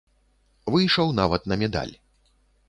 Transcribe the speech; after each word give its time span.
Выйшаў 0.75 1.13
нават 1.19 1.41
на 1.53 1.59
медаль. 1.65 1.93